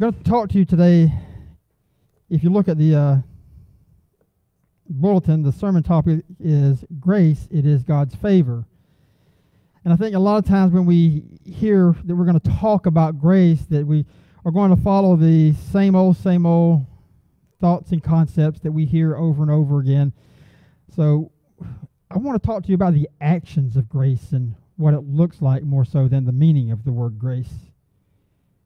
[0.00, 1.12] Going to talk to you today.
[2.30, 3.16] If you look at the uh,
[4.88, 8.64] bulletin, the sermon topic is grace, it is God's favor.
[9.82, 12.86] And I think a lot of times when we hear that we're going to talk
[12.86, 14.06] about grace, that we
[14.44, 16.86] are going to follow the same old, same old
[17.60, 20.12] thoughts and concepts that we hear over and over again.
[20.94, 21.32] So
[22.08, 25.42] I want to talk to you about the actions of grace and what it looks
[25.42, 27.67] like more so than the meaning of the word grace.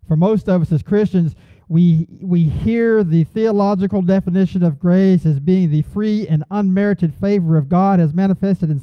[0.08, 1.34] For most of us as Christians,
[1.68, 7.56] we, we hear the theological definition of grace as being the free and unmerited favor
[7.56, 8.82] of God as manifested in,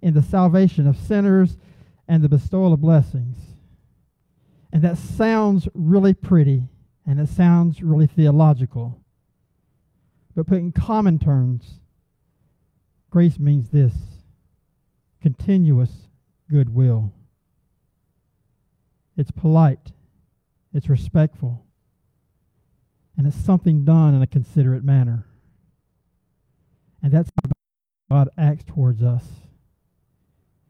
[0.00, 1.58] in the salvation of sinners
[2.08, 3.36] and the bestowal of blessings.
[4.72, 6.68] And that sounds really pretty
[7.06, 9.00] and it sounds really theological.
[10.34, 11.80] But put in common terms,
[13.10, 13.92] grace means this
[15.20, 15.90] continuous
[16.48, 17.12] goodwill.
[19.16, 19.92] It's polite
[20.72, 21.64] it's respectful.
[23.16, 25.26] And it's something done in a considerate manner.
[27.02, 27.50] And that's how
[28.10, 29.24] God acts towards us.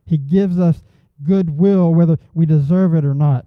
[0.07, 0.83] He gives us
[1.23, 3.47] goodwill whether we deserve it or not.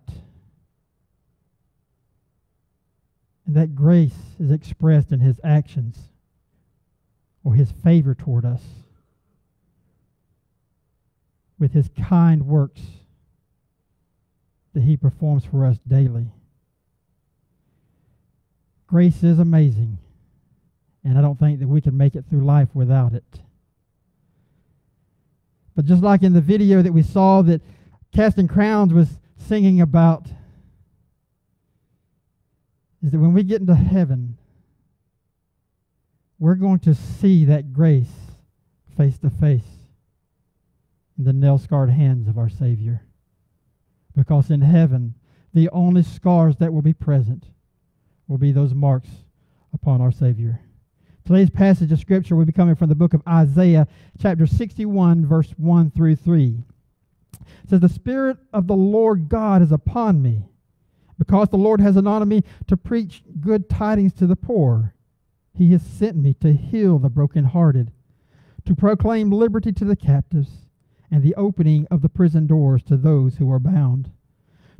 [3.45, 5.97] And that grace is expressed in his actions
[7.43, 8.61] or his favor toward us
[11.59, 12.81] with his kind works
[14.73, 16.31] that he performs for us daily.
[18.93, 19.97] Grace is amazing,
[21.03, 23.23] and I don't think that we can make it through life without it.
[25.75, 27.63] But just like in the video that we saw that
[28.13, 30.27] Casting Crowns was singing about,
[33.03, 34.37] is that when we get into heaven,
[36.37, 38.13] we're going to see that grace
[38.95, 39.87] face to face
[41.17, 43.01] in the nail scarred hands of our Savior.
[44.15, 45.15] Because in heaven,
[45.51, 47.45] the only scars that will be present
[48.33, 49.09] will be those marks
[49.73, 50.59] upon our Savior.
[51.23, 53.87] Today's passage of Scripture will be coming from the book of Isaiah,
[54.19, 56.63] chapter 61, verse 1 through 3.
[57.31, 60.49] It says, The Spirit of the Lord God is upon me,
[61.19, 64.95] because the Lord has anointed me to preach good tidings to the poor.
[65.55, 67.91] He has sent me to heal the brokenhearted,
[68.65, 70.49] to proclaim liberty to the captives,
[71.11, 74.09] and the opening of the prison doors to those who are bound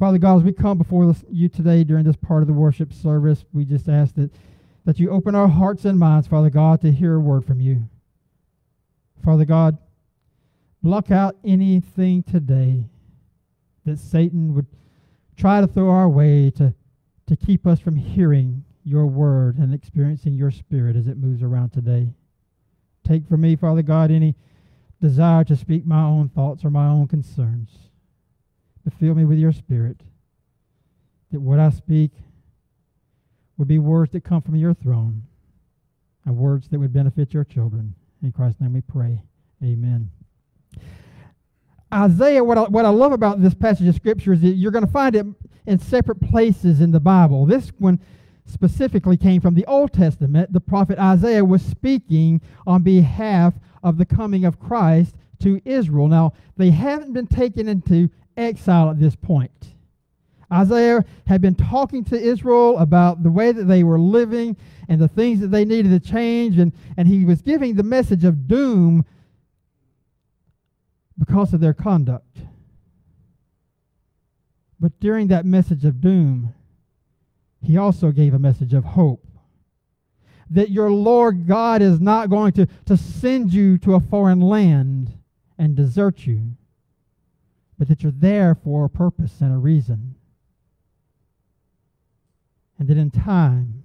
[0.00, 3.44] Father God, as we come before you today during this part of the worship service,
[3.52, 4.30] we just ask that,
[4.86, 7.86] that you open our hearts and minds, Father God, to hear a word from you.
[9.22, 9.76] Father God,
[10.82, 12.86] block out anything today
[13.84, 14.64] that Satan would
[15.36, 16.72] try to throw our way to,
[17.26, 21.74] to keep us from hearing your word and experiencing your spirit as it moves around
[21.74, 22.08] today.
[23.06, 24.34] Take from me, Father God, any
[24.98, 27.89] desire to speak my own thoughts or my own concerns
[28.90, 30.00] fill me with your spirit,
[31.32, 32.12] that what I speak
[33.56, 35.22] would be words that come from your throne
[36.24, 37.94] and words that would benefit your children.
[38.22, 39.22] In Christ's name we pray.
[39.62, 40.10] Amen.
[41.92, 44.86] Isaiah, what I, what I love about this passage of Scripture is that you're going
[44.86, 45.26] to find it
[45.66, 47.46] in separate places in the Bible.
[47.46, 47.98] This one
[48.46, 50.52] specifically came from the Old Testament.
[50.52, 56.08] The prophet Isaiah was speaking on behalf of the coming of Christ to Israel.
[56.08, 59.74] Now, they haven't been taken into exile at this point.
[60.52, 64.56] Isaiah had been talking to Israel about the way that they were living
[64.88, 68.24] and the things that they needed to change, and, and he was giving the message
[68.24, 69.04] of doom
[71.16, 72.38] because of their conduct.
[74.80, 76.54] But during that message of doom,
[77.62, 79.26] he also gave a message of hope.
[80.48, 85.12] That your Lord God is not going to, to send you to a foreign land
[85.56, 86.56] and desert you
[87.80, 90.14] but that you're there for a purpose and a reason.
[92.78, 93.84] And that in time,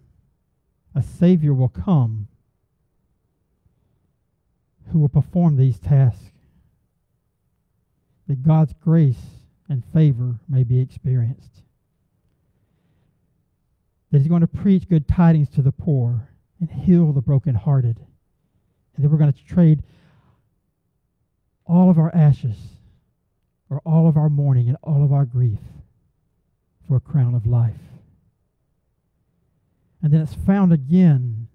[0.93, 2.27] a Savior will come
[4.91, 6.31] who will perform these tasks.
[8.27, 9.23] That God's grace
[9.69, 11.61] and favor may be experienced.
[14.11, 16.27] That He's going to preach good tidings to the poor
[16.59, 17.97] and heal the brokenhearted.
[18.95, 19.83] And that we're going to trade
[21.65, 22.74] all of our ashes
[23.69, 25.59] or all of our mourning and all of our grief
[26.87, 27.73] for a crown of life.
[30.01, 31.47] And then it's found again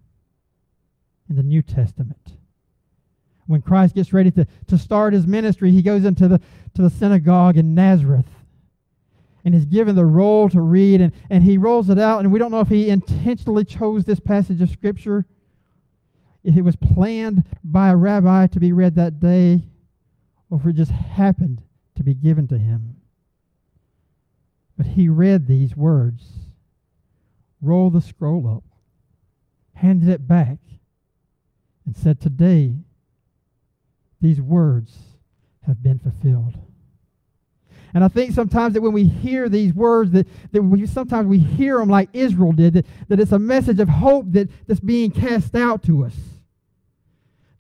[1.29, 2.33] in the New Testament.
[3.47, 6.41] When Christ gets ready to, to start his ministry, he goes into the,
[6.75, 8.27] to the synagogue in Nazareth
[9.45, 12.21] and is given the roll to read, and, and he rolls it out.
[12.21, 15.25] And we don't know if he intentionally chose this passage of Scripture,
[16.45, 19.63] if it was planned by a rabbi to be read that day,
[20.51, 21.63] or if it just happened
[22.01, 22.97] to be given to him.
[24.79, 26.25] But he read these words,
[27.61, 28.65] rolled the scroll up,
[29.75, 30.57] handed it back,
[31.85, 32.73] and said, Today,
[34.19, 34.97] these words
[35.67, 36.55] have been fulfilled.
[37.93, 41.39] And I think sometimes that when we hear these words, that, that we, sometimes we
[41.39, 45.11] hear them like Israel did, that, that it's a message of hope that, that's being
[45.11, 46.15] cast out to us.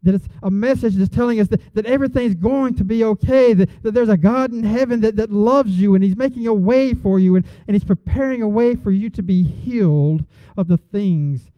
[0.02, 3.82] That it's a message that's telling us that, that everything's going to be okay, that,
[3.82, 6.94] that there's a God in heaven that, that loves you and He's making a way
[6.94, 10.24] for you and, and He's preparing a way for you to be healed
[10.56, 11.50] of the things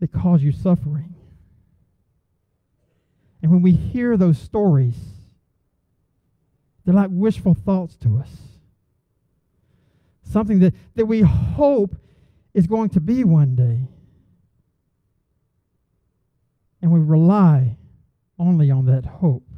[0.00, 1.14] that cause you suffering.
[3.42, 4.96] And when we hear those stories,
[6.84, 8.30] they're like wishful thoughts to us.
[10.22, 11.94] Something that, that we hope
[12.52, 13.88] is going to be one day.
[16.84, 17.78] And we rely
[18.38, 19.48] only on that hope.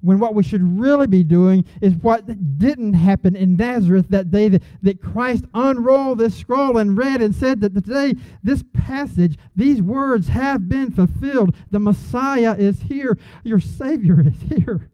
[0.00, 2.26] When what we should really be doing is what
[2.58, 7.32] didn't happen in Nazareth that day that, that Christ unrolled this scroll and read and
[7.32, 11.54] said that today, this passage, these words have been fulfilled.
[11.70, 13.16] The Messiah is here.
[13.44, 14.90] Your Savior is here.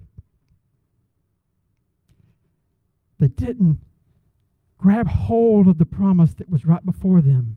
[3.19, 3.81] They didn't
[4.77, 7.57] grab hold of the promise that was right before them.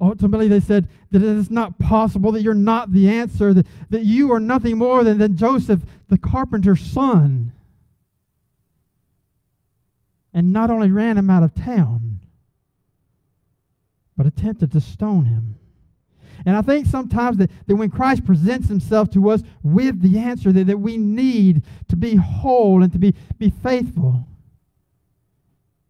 [0.00, 3.66] Oh, Ultimately, they said that it is not possible, that you're not the answer, that,
[3.90, 7.52] that you are nothing more than, than Joseph, the carpenter's son.
[10.32, 12.20] And not only ran him out of town,
[14.16, 15.56] but attempted to stone him.
[16.46, 20.52] And I think sometimes that, that when Christ presents himself to us with the answer
[20.52, 24.26] that, that we need to be whole and to be, be faithful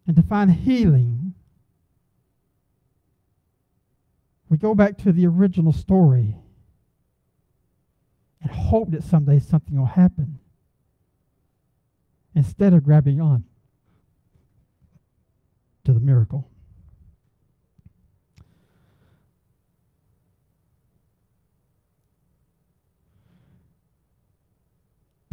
[0.07, 1.34] and to find healing,
[4.49, 6.35] we go back to the original story
[8.41, 10.39] and hope that someday something will happen
[12.35, 13.43] instead of grabbing on
[15.83, 16.49] to the miracle.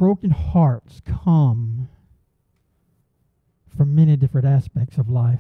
[0.03, 1.89] broken hearts come
[3.77, 5.39] from many different aspects of life.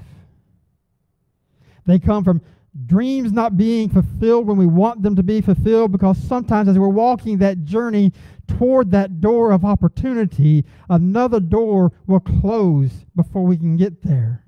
[1.84, 2.42] They come from
[2.86, 6.88] dreams not being fulfilled when we want them to be fulfilled because sometimes as we're
[6.88, 8.12] walking that journey
[8.46, 14.44] toward that door of opportunity, another door will close before we can get there.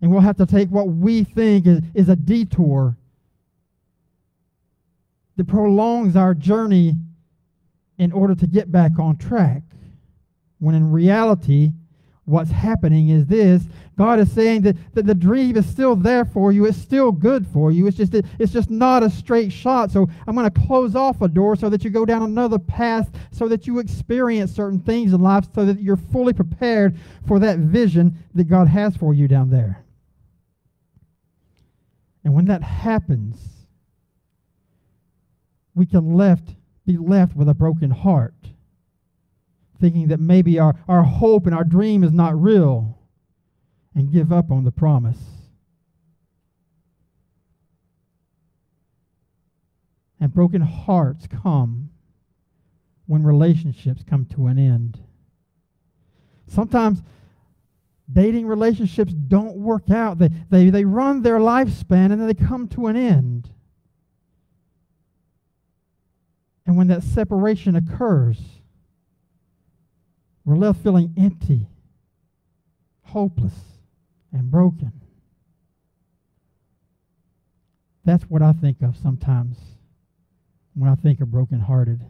[0.00, 2.96] And we'll have to take what we think is, is a detour
[5.36, 6.96] that prolongs our journey
[7.98, 9.62] in order to get back on track.
[10.58, 11.72] When in reality,
[12.26, 13.64] what's happening is this
[13.96, 16.66] God is saying that, that the dream is still there for you.
[16.66, 17.86] It's still good for you.
[17.86, 19.90] It's just, it's just not a straight shot.
[19.90, 23.10] So I'm going to close off a door so that you go down another path
[23.30, 26.96] so that you experience certain things in life so that you're fully prepared
[27.26, 29.82] for that vision that God has for you down there.
[32.22, 33.38] And when that happens,
[35.74, 36.54] we can left
[36.86, 38.34] be left with a broken heart,
[39.80, 42.98] thinking that maybe our, our hope and our dream is not real,
[43.94, 45.18] and give up on the promise.
[50.20, 51.90] And broken hearts come
[53.06, 54.98] when relationships come to an end.
[56.48, 57.02] Sometimes
[58.12, 60.18] dating relationships don't work out.
[60.18, 63.50] They, they, they run their lifespan and then they come to an end.
[66.66, 68.38] And when that separation occurs,
[70.46, 71.66] we're left feeling empty,
[73.02, 73.52] hopeless,
[74.32, 74.92] and broken.
[78.04, 79.58] That's what I think of sometimes
[80.74, 82.00] when I think of brokenhearted.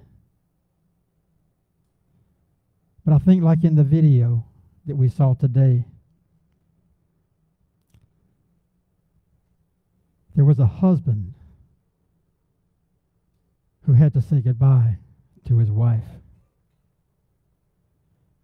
[3.07, 4.45] But I think, like in the video
[4.85, 5.87] that we saw today,
[10.35, 11.33] there was a husband
[13.87, 14.99] who had to say goodbye
[15.47, 16.05] to his wife.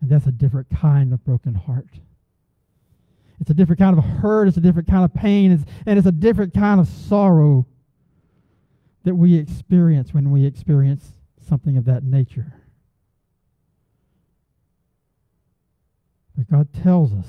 [0.03, 1.87] And that's a different kind of broken heart.
[3.41, 4.49] It's a different kind of hurt.
[4.49, 5.53] It's a different kind of pain.
[5.53, 7.67] It's, and it's a different kind of sorrow
[9.05, 11.13] that we experience when we experience
[11.49, 12.53] something of that nature.
[16.37, 17.27] But God tells us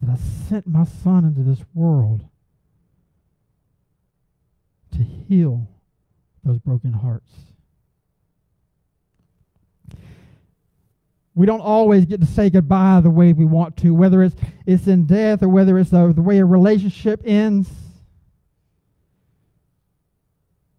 [0.00, 0.16] that I
[0.48, 2.24] sent my son into this world
[4.92, 5.66] to heal
[6.44, 7.32] those broken hearts.
[11.36, 14.86] We don't always get to say goodbye the way we want to, whether it's, it's
[14.86, 17.68] in death or whether it's the, the way a relationship ends.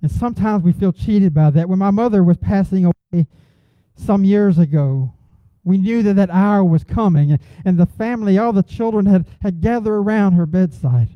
[0.02, 1.70] And sometimes we feel cheated by that.
[1.70, 3.28] When my mother was passing away
[3.94, 5.14] some years ago,
[5.64, 9.62] we knew that that hour was coming, and the family, all the children, had, had
[9.62, 11.10] gathered around her bedside.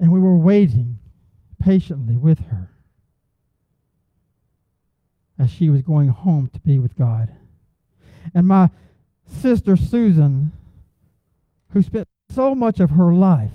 [0.00, 0.98] And we were waiting
[1.60, 2.70] patiently with her
[5.38, 7.32] as she was going home to be with God.
[8.34, 8.70] And my
[9.40, 10.52] sister Susan,
[11.70, 13.52] who spent so much of her life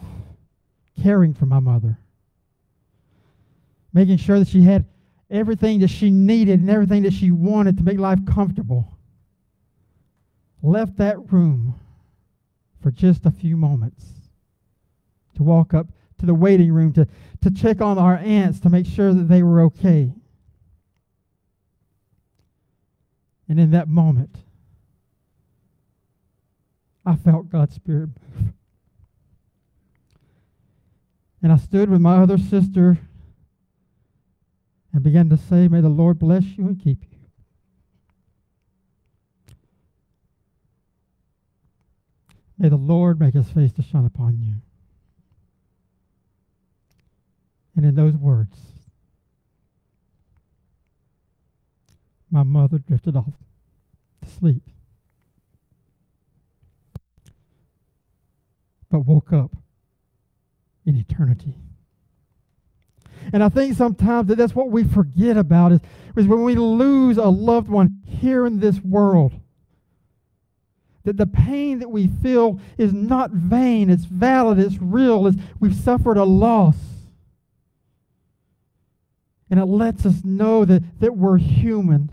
[1.02, 1.98] caring for my mother,
[3.94, 4.86] making sure that she had
[5.30, 8.88] everything that she needed and everything that she wanted to make life comfortable,
[10.62, 11.76] left that room
[12.82, 14.06] for just a few moments
[15.36, 15.88] to walk up
[16.20, 17.08] to the waiting room to,
[17.42, 20.14] to check on our aunts to make sure that they were okay.
[23.54, 24.36] And in that moment,
[27.06, 28.54] I felt God's Spirit move.
[31.44, 32.98] And I stood with my other sister
[34.92, 37.20] and began to say, May the Lord bless you and keep you.
[42.58, 44.56] May the Lord make his face to shine upon you.
[47.76, 48.58] And in those words,
[52.34, 53.32] my mother drifted off
[54.24, 54.64] to sleep.
[58.90, 59.56] But woke up
[60.84, 61.54] in eternity.
[63.32, 65.80] And I think sometimes that that's what we forget about is,
[66.18, 69.34] is when we lose a loved one here in this world.
[71.04, 75.76] That the pain that we feel is not vain, it's valid, it's real, it's, we've
[75.76, 76.78] suffered a loss.
[79.52, 82.10] And it lets us know that, that we're human.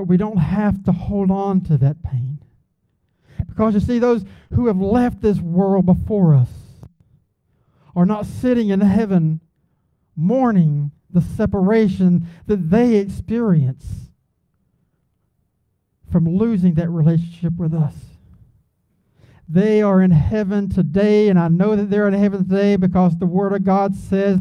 [0.00, 2.38] But we don't have to hold on to that pain.
[3.46, 6.48] Because you see, those who have left this world before us
[7.94, 9.42] are not sitting in heaven
[10.16, 14.10] mourning the separation that they experience
[16.10, 17.92] from losing that relationship with us.
[19.46, 23.26] They are in heaven today, and I know that they're in heaven today because the
[23.26, 24.40] Word of God says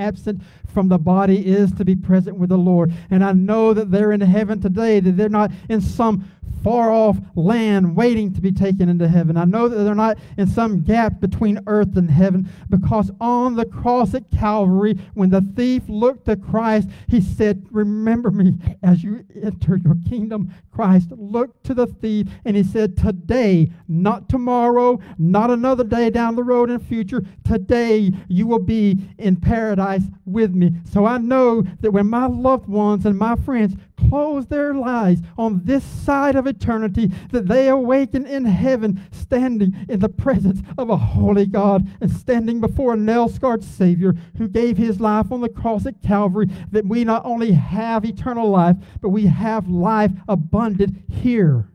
[0.00, 0.42] absent
[0.72, 2.92] from the body is to be present with the Lord.
[3.10, 6.30] And I know that they're in heaven today, that they're not in some
[6.62, 9.36] far off land waiting to be taken into heaven.
[9.36, 13.64] I know that they're not in some gap between earth and heaven because on the
[13.64, 19.24] cross at Calvary, when the thief looked to Christ, he said, Remember me as you
[19.42, 20.52] enter your kingdom.
[20.70, 26.36] Christ looked to the thief and he said, Today, not tomorrow, not another day down
[26.36, 30.72] the road in the future, today you will be in paradise with me.
[30.84, 33.74] So I know that when my loved ones and my friends
[34.08, 40.00] close their lives on this side of eternity, that they awaken in heaven, standing in
[40.00, 44.76] the presence of a holy God and standing before a nail scarred Savior who gave
[44.76, 49.08] his life on the cross at Calvary, that we not only have eternal life, but
[49.10, 51.68] we have life abundant here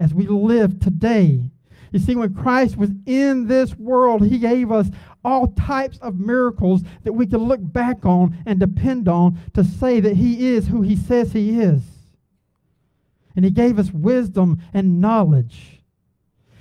[0.00, 1.51] as we live today.
[1.92, 4.88] You see, when Christ was in this world, he gave us
[5.24, 10.00] all types of miracles that we can look back on and depend on to say
[10.00, 11.82] that He is who He says He is.
[13.36, 15.82] And He gave us wisdom and knowledge.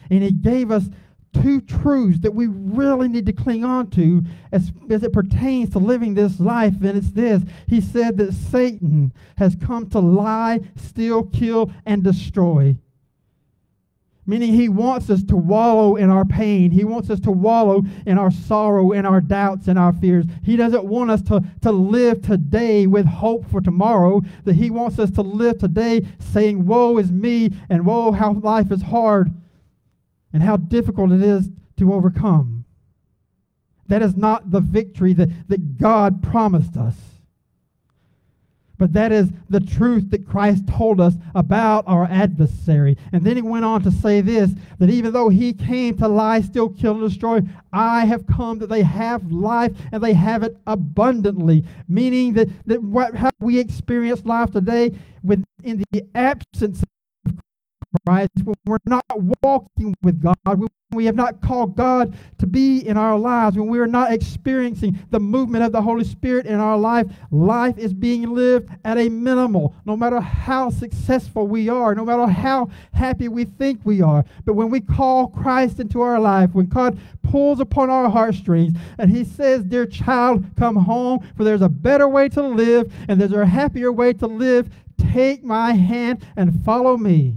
[0.10, 0.90] And He gave us
[1.34, 4.22] two truths that we really need to cling on to
[4.52, 7.42] as, as it pertains to living this life, and it's this.
[7.68, 12.78] He said that Satan has come to lie, steal, kill, and destroy.
[14.32, 16.72] Meaning, He wants us to wallow in our pain.
[16.72, 20.24] He wants us to wallow in our sorrow, in our doubts, and our fears.
[20.42, 24.22] He doesn't want us to, to live today with hope for tomorrow.
[24.46, 28.72] That He wants us to live today saying, Woe is me, and woe, how life
[28.72, 29.34] is hard,
[30.32, 32.64] and how difficult it is to overcome.
[33.88, 36.96] That is not the victory that, that God promised us.
[38.82, 42.98] But that is the truth that Christ told us about our adversary.
[43.14, 46.42] And then he went on to say this that even though he came to lie,
[46.42, 50.58] steal, kill, and destroy, I have come that they have life and they have it
[50.66, 51.64] abundantly.
[51.88, 56.84] Meaning that, that what, how we experience life today with, in the absence
[58.06, 59.06] Christ, when we're not
[59.42, 63.68] walking with God, when we have not called God to be in our lives, when
[63.68, 67.94] we are not experiencing the movement of the Holy Spirit in our life, life is
[67.94, 73.28] being lived at a minimal, no matter how successful we are, no matter how happy
[73.28, 74.26] we think we are.
[74.46, 79.10] But when we call Christ into our life, when God pulls upon our heartstrings and
[79.10, 83.34] He says, Dear child, come home, for there's a better way to live and there's
[83.34, 87.36] a happier way to live, take my hand and follow me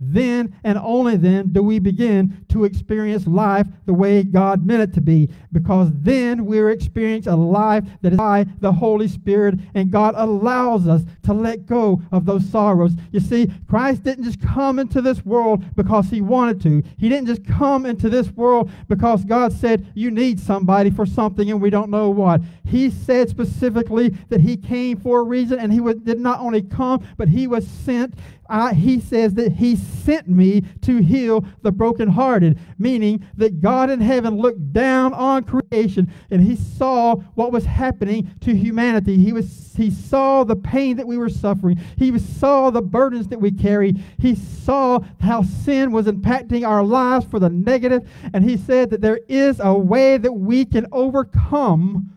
[0.00, 4.94] then and only then do we begin to experience life the way God meant it
[4.94, 5.28] to be.
[5.52, 10.86] Because then we're experiencing a life that is by the Holy Spirit, and God allows
[10.86, 12.92] us to let go of those sorrows.
[13.12, 16.82] You see, Christ didn't just come into this world because he wanted to.
[16.98, 21.50] He didn't just come into this world because God said, You need somebody for something,
[21.50, 22.40] and we don't know what.
[22.64, 27.06] He said specifically that he came for a reason, and he did not only come,
[27.16, 28.14] but he was sent
[28.48, 34.00] I, he says that he sent me to heal the brokenhearted, meaning that God in
[34.00, 39.16] heaven looked down on creation and he saw what was happening to humanity.
[39.16, 43.40] He, was, he saw the pain that we were suffering, he saw the burdens that
[43.40, 48.56] we carried, he saw how sin was impacting our lives for the negative, and he
[48.56, 52.12] said that there is a way that we can overcome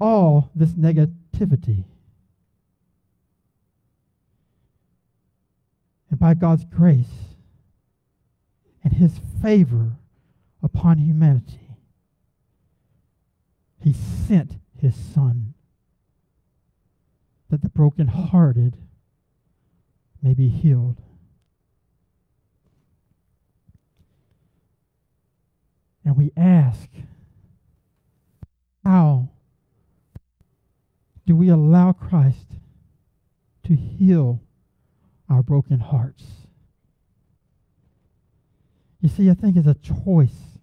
[0.00, 1.84] all this negativity.
[6.16, 7.34] And by God's grace
[8.82, 9.98] and his favor
[10.62, 11.76] upon humanity,
[13.82, 15.52] he sent his son
[17.50, 18.78] that the brokenhearted
[20.22, 21.02] may be healed.
[26.02, 26.88] And we ask,
[28.82, 29.28] how
[31.26, 32.46] do we allow Christ
[33.64, 34.40] to heal
[35.28, 36.24] our broken hearts.
[39.00, 40.58] You see, I think it's a choice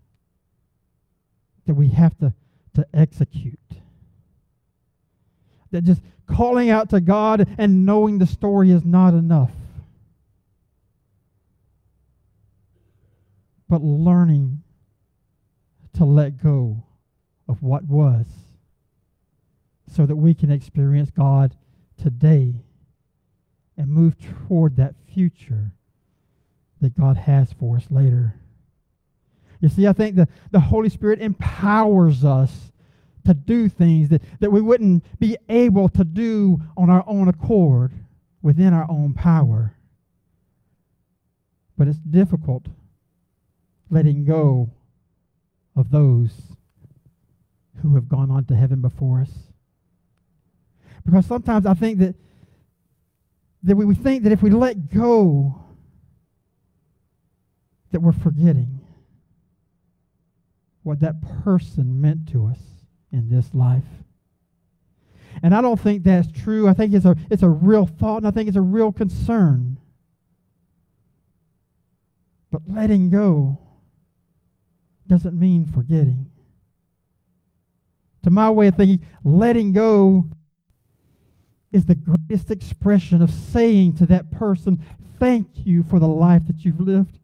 [1.66, 2.34] that we have to,
[2.76, 3.60] to execute.
[5.72, 9.52] That just calling out to God and knowing the story is not enough.
[13.70, 14.62] But learning
[15.94, 16.84] to let go
[17.48, 18.26] of what was
[19.92, 21.56] so that we can experience God
[22.02, 22.56] today
[23.78, 24.16] and move
[24.48, 25.72] toward that future
[26.82, 28.36] that God has for us later.
[29.62, 32.72] You see, I think the, the Holy Spirit empowers us
[33.26, 37.92] to do things that, that we wouldn't be able to do on our own accord
[38.42, 39.74] within our own power.
[41.78, 42.66] But it's difficult
[43.90, 44.70] letting go
[45.76, 46.32] of those
[47.82, 49.32] who have gone on to heaven before us.
[51.06, 52.16] Because sometimes I think that
[53.64, 55.62] that we think that if we let go,
[57.92, 58.82] that we're forgetting
[60.84, 62.60] what that person meant to us
[63.12, 63.84] in this life.
[65.42, 66.68] And I don't think that's true.
[66.68, 69.78] I think it's a, it's a real thought, and I think it's a real concern.
[72.52, 73.58] But letting go
[75.08, 76.30] doesn't mean forgetting.
[78.24, 80.30] To my way of thinking, letting go
[81.74, 84.80] is the greatest expression of saying to that person,
[85.20, 87.18] Thank you for the life that you've lived.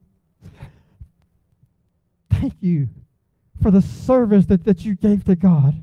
[2.31, 2.87] Thank you
[3.61, 5.75] for the service that, that you gave to God.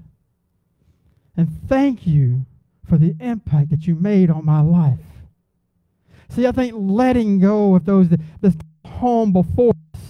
[1.37, 2.47] And thank you
[2.89, 4.99] for the impact that you made on my life.
[6.31, 10.01] See, I think letting go of those that, that's home before us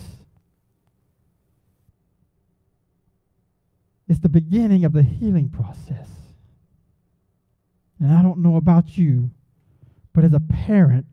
[4.08, 6.08] is the beginning of the healing process.
[8.00, 9.30] And I don't know about you,
[10.12, 11.06] but as a parent,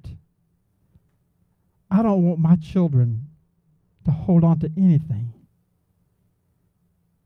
[1.89, 3.27] I don't want my children
[4.05, 5.33] to hold on to anything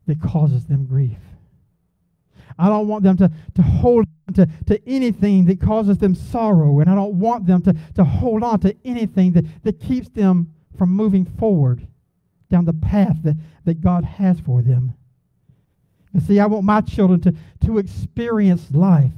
[0.06, 1.18] that causes them grief.
[2.60, 6.80] I don't want them to, to hold on to, to anything that causes them sorrow.
[6.80, 10.54] And I don't want them to, to hold on to anything that, that keeps them
[10.78, 11.86] from moving forward
[12.50, 14.94] down the path that, that God has for them.
[16.14, 19.12] And see, I want my children to, to experience life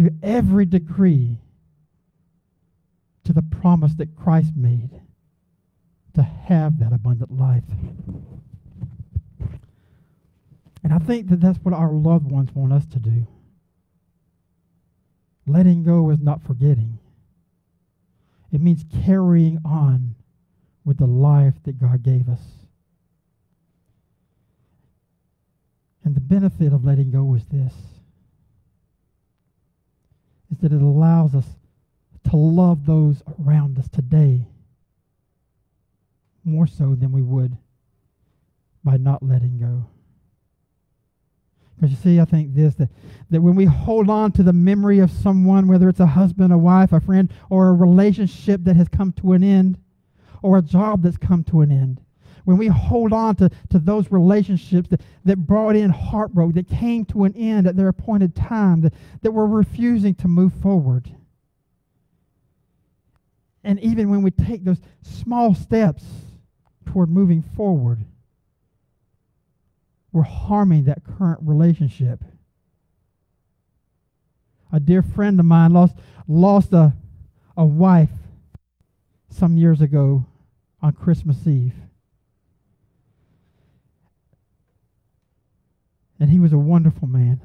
[0.00, 1.36] to every degree
[3.22, 4.88] to the promise that Christ made
[6.14, 7.64] to have that abundant life.
[10.82, 13.26] And I think that that's what our loved ones want us to do.
[15.46, 16.98] Letting go is not forgetting.
[18.50, 20.14] It means carrying on
[20.82, 22.40] with the life that God gave us.
[26.02, 27.74] And the benefit of letting go is this
[30.50, 31.46] is that it allows us
[32.30, 34.46] to love those around us today
[36.44, 37.56] more so than we would
[38.82, 39.86] by not letting go.
[41.76, 42.90] Because you see, I think this that,
[43.30, 46.58] that when we hold on to the memory of someone, whether it's a husband, a
[46.58, 49.78] wife, a friend, or a relationship that has come to an end,
[50.42, 52.00] or a job that's come to an end,
[52.44, 57.04] when we hold on to, to those relationships that, that brought in heartbreak, that came
[57.06, 61.10] to an end at their appointed time, that, that we're refusing to move forward.
[63.62, 66.04] And even when we take those small steps
[66.86, 68.04] toward moving forward,
[70.12, 72.24] we're harming that current relationship.
[74.72, 76.94] A dear friend of mine lost, lost a,
[77.56, 78.10] a wife
[79.28, 80.24] some years ago
[80.82, 81.74] on Christmas Eve.
[86.20, 87.40] And he was a wonderful man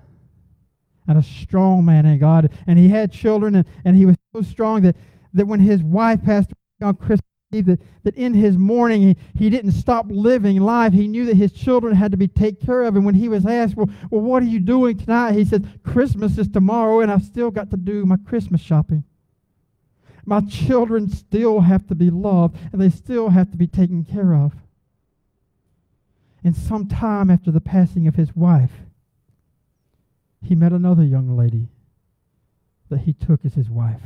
[1.07, 2.51] and a strong man in God.
[2.67, 4.95] And he had children, and, and he was so strong that,
[5.33, 9.17] that when his wife passed away on Christmas Eve, that, that in his mourning, he,
[9.35, 10.93] he didn't stop living life.
[10.93, 12.95] He knew that his children had to be taken care of.
[12.95, 15.33] And when he was asked, well, well, what are you doing tonight?
[15.33, 19.03] He said, Christmas is tomorrow, and I've still got to do my Christmas shopping.
[20.25, 24.33] My children still have to be loved, and they still have to be taken care
[24.33, 24.53] of.
[26.45, 28.71] And some time after the passing of his wife,
[30.43, 31.69] he met another young lady
[32.89, 34.03] that he took as his wife.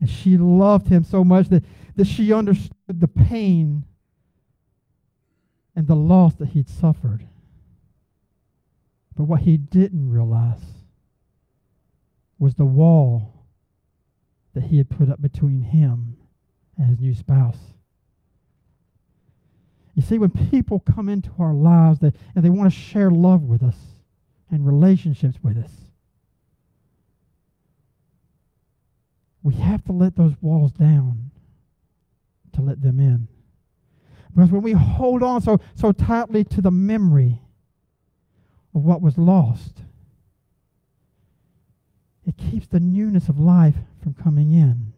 [0.00, 1.62] And she loved him so much that,
[1.94, 3.84] that she understood the pain
[5.76, 7.24] and the loss that he'd suffered.
[9.16, 10.58] But what he didn't realize
[12.36, 13.44] was the wall
[14.54, 16.16] that he had put up between him
[16.76, 17.75] and his new spouse.
[19.96, 23.42] You see, when people come into our lives they, and they want to share love
[23.42, 23.76] with us
[24.50, 25.72] and relationships with us,
[29.42, 31.30] we have to let those walls down
[32.52, 33.26] to let them in.
[34.34, 37.40] Because when we hold on so, so tightly to the memory
[38.74, 39.78] of what was lost,
[42.26, 44.92] it keeps the newness of life from coming in.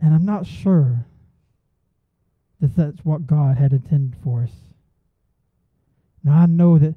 [0.00, 1.06] And I'm not sure
[2.60, 4.52] that that's what God had intended for us.
[6.22, 6.94] Now, I know that,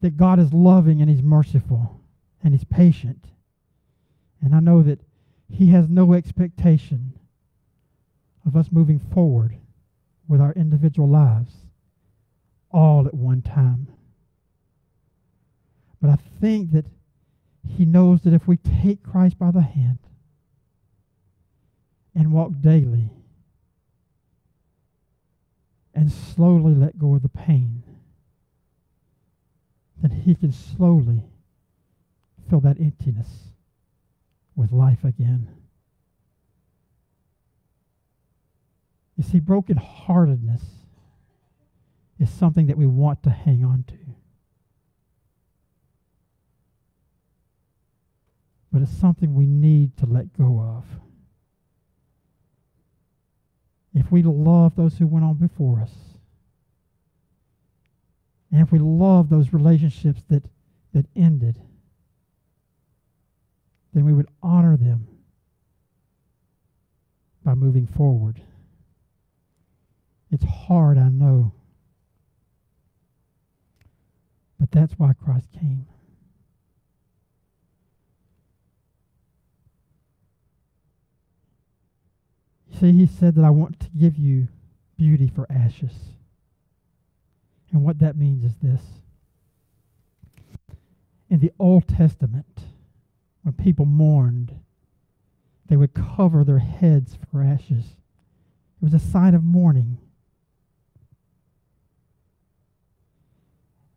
[0.00, 2.00] that God is loving and He's merciful
[2.42, 3.24] and He's patient.
[4.40, 5.00] And I know that
[5.48, 7.18] He has no expectation
[8.46, 9.56] of us moving forward
[10.28, 11.54] with our individual lives
[12.70, 13.88] all at one time.
[16.00, 16.86] But I think that
[17.66, 19.98] He knows that if we take Christ by the hand
[22.14, 23.10] and walk daily
[25.94, 27.82] and slowly let go of the pain,
[30.00, 31.22] then He can slowly
[32.48, 33.28] fill that emptiness
[34.56, 35.48] with life again.
[39.16, 40.62] You see, brokenheartedness
[42.18, 43.94] is something that we want to hang on to.
[48.72, 50.84] But it's something we need to let go of.
[53.94, 55.92] If we love those who went on before us,
[58.50, 60.44] and if we love those relationships that,
[60.92, 61.60] that ended,
[63.92, 65.06] then we would honor them
[67.44, 68.40] by moving forward.
[70.30, 71.52] It's hard, I know.
[74.58, 75.86] But that's why Christ came.
[82.84, 84.48] See, he said that I want to give you
[84.96, 85.92] beauty for ashes.
[87.72, 88.82] And what that means is this.
[91.30, 92.60] In the Old Testament,
[93.42, 94.54] when people mourned,
[95.68, 97.96] they would cover their heads for ashes.
[98.80, 99.98] It was a sign of mourning.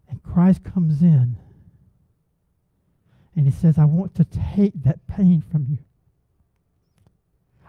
[0.09, 1.35] And Christ comes in
[3.35, 5.79] and he says, I want to take that pain from you.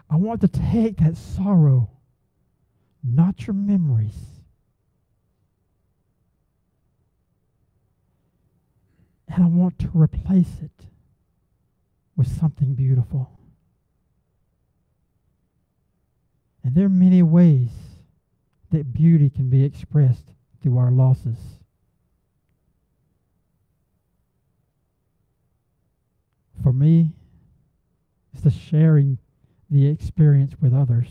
[0.09, 1.89] I want to take that sorrow,
[3.03, 4.17] not your memories.
[9.27, 10.85] And I want to replace it
[12.15, 13.29] with something beautiful.
[16.63, 17.69] And there are many ways
[18.71, 20.25] that beauty can be expressed
[20.61, 21.37] through our losses.
[26.61, 27.11] For me,
[28.33, 29.19] it's the sharing
[29.69, 31.07] the experience with others.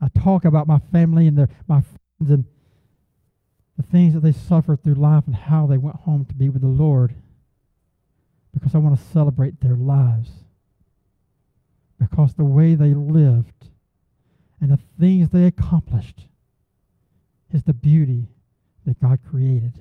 [0.00, 2.44] I talk about my family and their, my friends and
[3.76, 6.62] the things that they suffered through life and how they went home to be with
[6.62, 7.14] the Lord
[8.52, 10.30] because I want to celebrate their lives.
[11.98, 13.68] Because the way they lived
[14.60, 16.26] and the things they accomplished
[17.52, 18.26] is the beauty
[18.86, 19.74] that God created.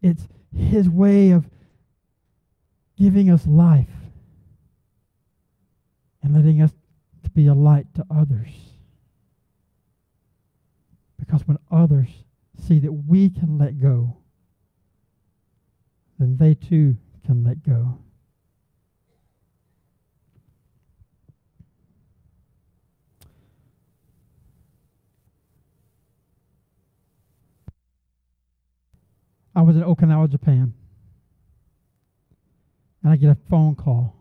[0.00, 1.44] It's His way of
[2.96, 3.88] giving us life
[6.22, 6.72] and letting us
[7.24, 8.50] to be a light to others.
[11.18, 12.08] Because when others
[12.58, 14.16] see that we can let go,
[16.18, 17.98] then they too can let go.
[29.54, 30.72] I was in Okinawa, Japan.
[33.02, 34.19] And I get a phone call.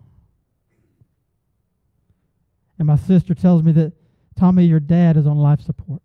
[2.80, 3.92] And my sister tells me that,
[4.38, 6.02] Tommy, your dad is on life support.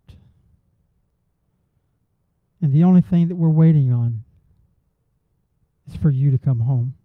[2.61, 4.23] And the only thing that we're waiting on
[5.87, 6.95] is for you to come home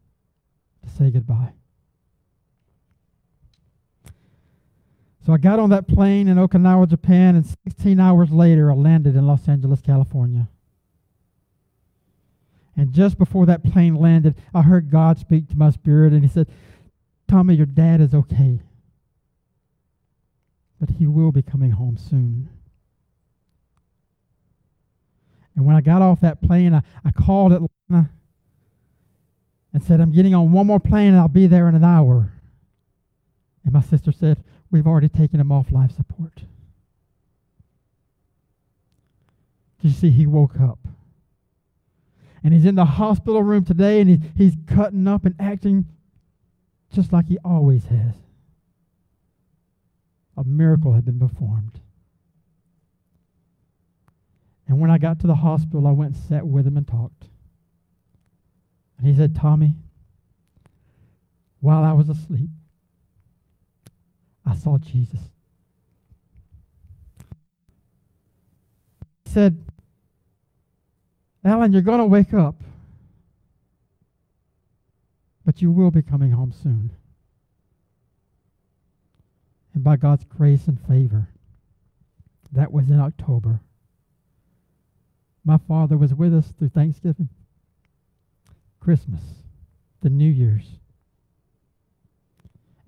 [0.82, 1.52] to say goodbye.
[5.24, 9.14] So I got on that plane in Okinawa, Japan, and 16 hours later I landed
[9.14, 10.48] in Los Angeles, California.
[12.76, 16.28] And just before that plane landed, I heard God speak to my spirit, and He
[16.28, 16.48] said,
[17.28, 18.60] Tommy, your dad is okay.
[20.80, 22.48] But he will be coming home soon.
[25.54, 28.10] And when I got off that plane, I, I called Atlanta
[29.74, 32.32] and said, I'm getting on one more plane and I'll be there in an hour.
[33.64, 36.34] And my sister said, We've already taken him off life support.
[39.82, 40.78] Did you see he woke up?
[42.44, 45.86] And he's in the hospital room today and he, he's cutting up and acting
[46.92, 48.14] just like he always has.
[50.40, 51.80] A miracle had been performed.
[54.66, 57.26] And when I got to the hospital, I went and sat with him and talked.
[58.96, 59.74] And he said, Tommy,
[61.60, 62.48] while I was asleep,
[64.46, 65.20] I saw Jesus.
[69.26, 69.62] He said,
[71.44, 72.54] Alan, you're going to wake up,
[75.44, 76.92] but you will be coming home soon.
[79.74, 81.28] And by God's grace and favor,
[82.52, 83.60] that was in October.
[85.44, 87.28] My father was with us through Thanksgiving.
[88.80, 89.20] Christmas,
[90.00, 90.66] the New Year's,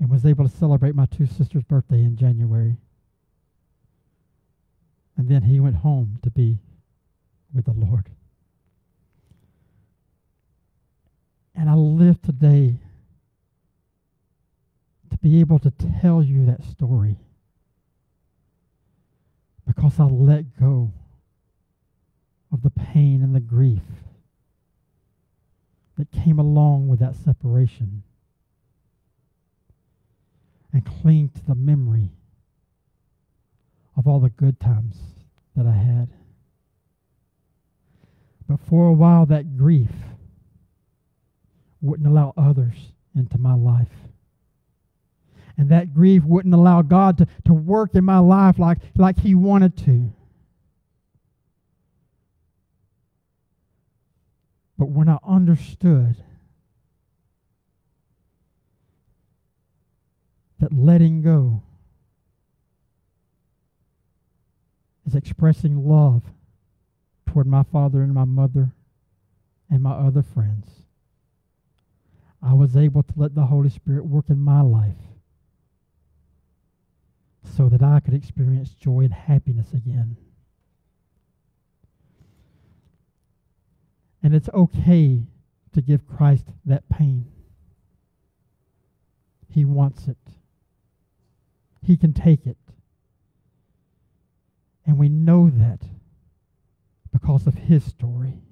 [0.00, 2.76] and was able to celebrate my two sisters' birthday in January.
[5.16, 6.58] And then he went home to be
[7.54, 8.08] with the Lord.
[11.54, 12.91] And I live today to
[15.22, 17.16] be able to tell you that story
[19.66, 20.92] because I let go
[22.52, 23.82] of the pain and the grief
[25.96, 28.02] that came along with that separation
[30.72, 32.10] and cling to the memory
[33.96, 34.96] of all the good times
[35.54, 36.08] that I had.
[38.48, 39.90] But for a while, that grief
[41.80, 42.74] wouldn't allow others
[43.14, 43.88] into my life.
[45.56, 49.34] And that grief wouldn't allow God to, to work in my life like, like He
[49.34, 50.12] wanted to.
[54.78, 56.16] But when I understood
[60.58, 61.62] that letting go
[65.06, 66.22] is expressing love
[67.26, 68.72] toward my father and my mother
[69.70, 70.66] and my other friends,
[72.42, 74.96] I was able to let the Holy Spirit work in my life
[77.44, 80.16] so that I could experience joy and happiness again.
[84.22, 85.22] And it's okay
[85.72, 87.26] to give Christ that pain.
[89.48, 90.16] He wants it.
[91.82, 92.56] He can take it.
[94.86, 95.80] And we know that
[97.12, 98.42] because of his story.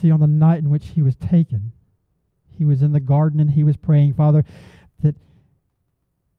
[0.00, 1.72] See, on the night in which he was taken,
[2.56, 4.44] he was in the garden and he was praying, Father,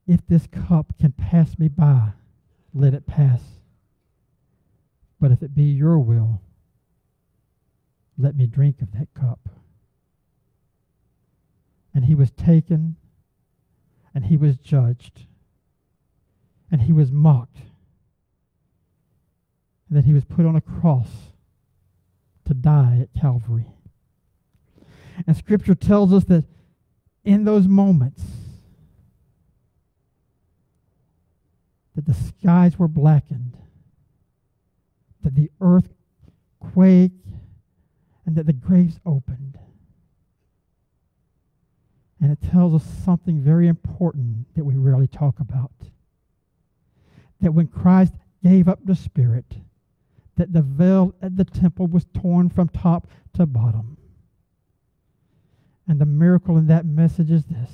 [0.06, 2.12] if this cup can pass me by,
[2.74, 3.40] let it pass.
[5.20, 6.40] But if it be your will,
[8.18, 9.48] let me drink of that cup.
[11.94, 12.96] And he was taken,
[14.14, 15.26] and he was judged,
[16.70, 17.58] and he was mocked,
[19.88, 21.08] and then he was put on a cross
[22.46, 23.66] to die at Calvary.
[25.26, 26.44] And Scripture tells us that
[27.24, 28.24] in those moments,
[31.94, 33.56] that the skies were blackened
[35.22, 35.88] that the earth
[36.60, 37.28] quaked
[38.26, 39.58] and that the graves opened.
[42.20, 45.72] And it tells us something very important that we rarely talk about.
[47.40, 49.56] That when Christ gave up the Spirit,
[50.36, 53.96] that the veil at the temple was torn from top to bottom.
[55.88, 57.70] And the miracle in that message is this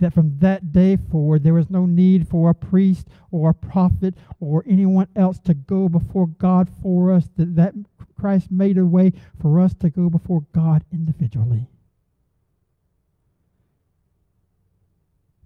[0.00, 4.14] that from that day forward, there was no need for a priest or a prophet
[4.40, 7.74] or anyone else to go before God for us, that, that
[8.18, 11.68] Christ made a way for us to go before God individually.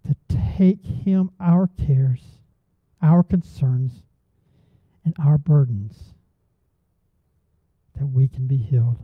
[0.06, 2.22] To take Him our cares,
[3.00, 4.02] our concerns,
[5.04, 6.14] and our burdens,
[7.96, 8.98] that we can be healed.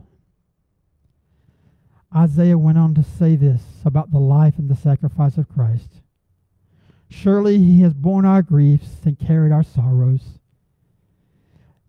[2.15, 6.01] Isaiah went on to say this about the life and the sacrifice of Christ.
[7.09, 10.39] Surely he has borne our griefs and carried our sorrows.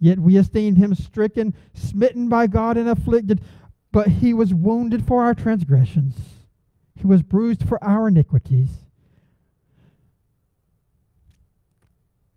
[0.00, 3.40] Yet we esteemed him stricken, smitten by God, and afflicted.
[3.90, 6.14] But he was wounded for our transgressions,
[6.94, 8.70] he was bruised for our iniquities.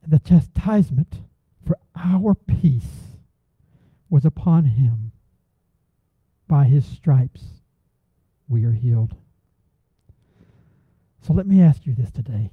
[0.07, 1.15] The chastisement
[1.65, 3.17] for our peace
[4.09, 5.11] was upon him.
[6.47, 7.60] By his stripes
[8.51, 9.15] we are healed.
[11.21, 12.51] So let me ask you this today.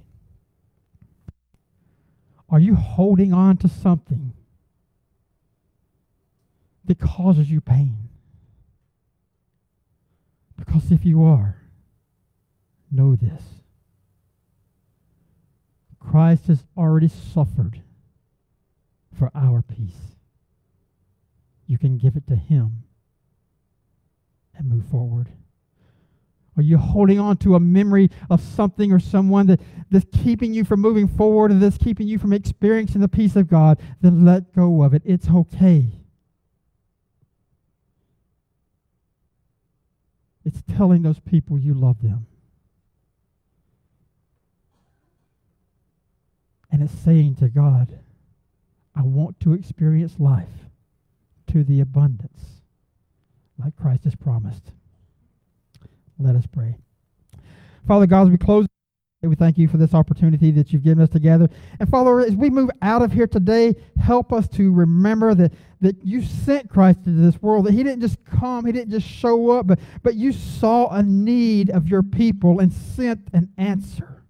[2.49, 4.33] Are you holding on to something
[6.85, 8.09] that causes you pain?
[10.57, 11.57] Because if you are,
[12.91, 13.43] know this
[16.01, 17.83] Christ has already suffered
[19.19, 20.17] for our peace.
[21.67, 22.85] You can give it to Him
[24.57, 25.29] and move forward.
[26.59, 29.61] Are you holding on to a memory of something or someone that,
[29.93, 33.49] that's keeping you from moving forward and that's keeping you from experiencing the peace of
[33.49, 33.81] God?
[34.01, 35.03] Then let go of it.
[35.05, 35.87] It's okay.
[40.45, 42.27] It's telling those people you love them.
[46.73, 48.01] And it's saying to God,
[48.97, 50.49] I want to experience life
[51.53, 52.63] to the abundance
[53.63, 54.73] like Christ has promised.
[56.19, 56.77] Let us pray.
[57.87, 58.67] Father God, as we close,
[59.23, 61.49] we thank you for this opportunity that you've given us together.
[61.81, 66.05] And Father, as we move out of here today, help us to remember that, that
[66.05, 69.51] you sent Christ into this world, that he didn't just come, he didn't just show
[69.51, 74.23] up, but, but you saw a need of your people and sent an answer.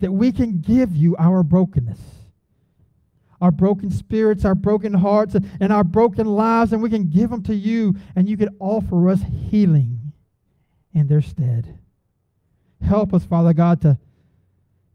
[0.00, 2.00] That we can give you our brokenness
[3.40, 7.40] our broken spirits, our broken hearts, and our broken lives, and we can give them
[7.40, 9.97] to you, and you can offer us healing
[10.94, 11.78] in their stead.
[12.82, 13.98] Help us, Father God, to,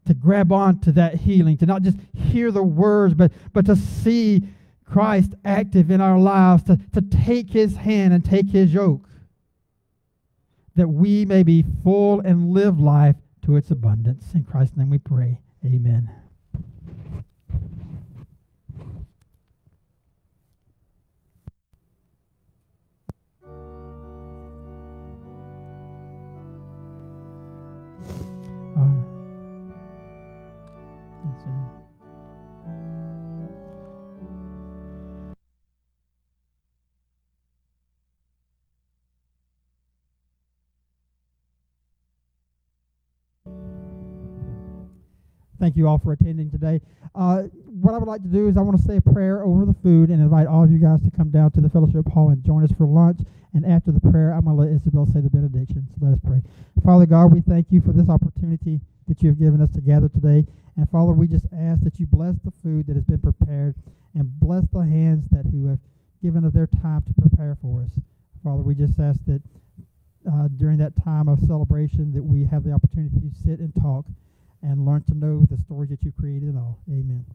[0.06, 3.76] to grab on to that healing, to not just hear the words, but, but to
[3.76, 4.44] see
[4.86, 9.08] Christ active in our lives, to, to take his hand and take his yoke,
[10.76, 14.34] that we may be full and live life to its abundance.
[14.34, 15.40] In Christ's name we pray.
[15.66, 16.10] Amen.
[45.64, 46.82] Thank you all for attending today.
[47.16, 47.44] Uh,
[47.80, 49.74] what I would like to do is I want to say a prayer over the
[49.82, 52.44] food and invite all of you guys to come down to the fellowship hall and
[52.44, 53.22] join us for lunch.
[53.54, 55.88] And after the prayer, I'm going to let Isabel say the benediction.
[55.88, 56.42] So let us pray.
[56.84, 60.10] Father God, we thank you for this opportunity that you have given us to gather
[60.10, 60.46] today.
[60.76, 63.74] And Father, we just ask that you bless the food that has been prepared
[64.16, 65.80] and bless the hands that who have
[66.22, 68.04] given us their time to prepare for us.
[68.44, 69.42] Father, we just ask that
[70.28, 74.04] uh, during that time of celebration that we have the opportunity to sit and talk
[74.64, 76.80] and learn to know the stories that you created and all.
[76.90, 77.26] Amen.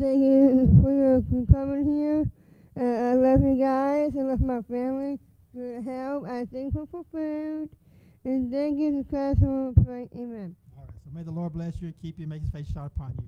[0.00, 2.24] Thank you for coming here.
[2.74, 4.12] Uh, I love you guys.
[4.18, 5.18] I love my family.
[5.54, 7.68] For help, I thankful for food.
[8.24, 9.72] And thank you to Christ for
[10.16, 10.56] Amen.
[10.76, 10.94] All right.
[11.04, 13.24] So may the Lord bless you and keep you, make his face shine upon you.